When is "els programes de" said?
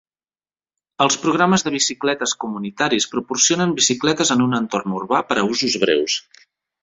1.03-1.73